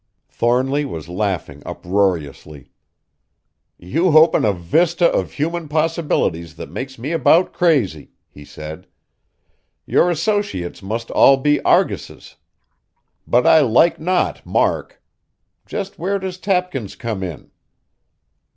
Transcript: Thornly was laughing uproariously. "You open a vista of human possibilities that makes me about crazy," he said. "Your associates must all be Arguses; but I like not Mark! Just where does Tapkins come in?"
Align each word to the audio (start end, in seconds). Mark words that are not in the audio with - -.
Thornly 0.29 0.83
was 0.83 1.07
laughing 1.07 1.61
uproariously. 1.63 2.71
"You 3.77 4.17
open 4.17 4.43
a 4.45 4.51
vista 4.51 5.05
of 5.05 5.33
human 5.33 5.67
possibilities 5.67 6.55
that 6.55 6.71
makes 6.71 6.97
me 6.97 7.11
about 7.11 7.53
crazy," 7.53 8.09
he 8.27 8.43
said. 8.43 8.87
"Your 9.85 10.09
associates 10.09 10.81
must 10.81 11.11
all 11.11 11.37
be 11.37 11.59
Arguses; 11.61 12.37
but 13.27 13.45
I 13.45 13.59
like 13.59 13.99
not 13.99 14.43
Mark! 14.43 15.03
Just 15.67 15.99
where 15.99 16.17
does 16.17 16.39
Tapkins 16.39 16.95
come 16.95 17.21
in?" 17.21 17.51